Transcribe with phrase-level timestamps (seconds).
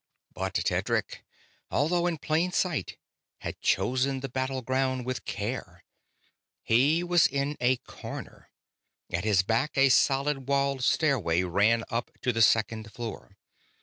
[0.33, 1.23] But Tedric,
[1.69, 2.97] although in plain sight,
[3.41, 5.83] had chosen the battleground with care.
[6.63, 8.49] He was in a corner.
[9.11, 13.37] At his back a solid walled stairway ran up to the second floor.